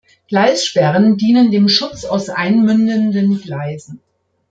Gleissperren 0.29 1.15
dienen 1.17 1.51
dem 1.51 1.69
Schutz 1.69 2.05
aus 2.05 2.29
einmündenden 2.29 3.39
Gleisen. 3.39 4.01